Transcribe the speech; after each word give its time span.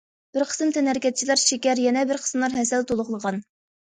بىر 0.35 0.43
قىسىم 0.51 0.71
تەنھەرىكەتچىلەر 0.77 1.41
شېكەر، 1.41 1.83
يەنە 1.83 2.05
بىر 2.11 2.21
قىسىملار 2.23 2.57
ھەسەل 2.61 2.87
تولۇقلىغان. 2.93 3.41